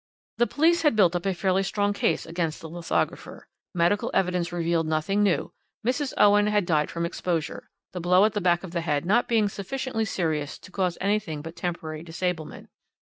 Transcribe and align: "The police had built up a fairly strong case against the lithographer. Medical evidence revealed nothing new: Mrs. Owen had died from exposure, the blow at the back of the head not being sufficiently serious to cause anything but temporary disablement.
"The 0.37 0.47
police 0.47 0.81
had 0.81 0.95
built 0.95 1.15
up 1.15 1.27
a 1.27 1.33
fairly 1.35 1.61
strong 1.61 1.93
case 1.93 2.25
against 2.25 2.59
the 2.59 2.67
lithographer. 2.67 3.47
Medical 3.75 4.09
evidence 4.15 4.51
revealed 4.51 4.87
nothing 4.87 5.21
new: 5.21 5.53
Mrs. 5.85 6.11
Owen 6.17 6.47
had 6.47 6.65
died 6.65 6.89
from 6.89 7.05
exposure, 7.05 7.69
the 7.93 8.01
blow 8.01 8.25
at 8.25 8.33
the 8.33 8.41
back 8.41 8.63
of 8.63 8.71
the 8.71 8.81
head 8.81 9.05
not 9.05 9.27
being 9.27 9.47
sufficiently 9.47 10.05
serious 10.05 10.57
to 10.57 10.71
cause 10.71 10.97
anything 11.01 11.43
but 11.43 11.55
temporary 11.55 12.01
disablement. 12.01 12.69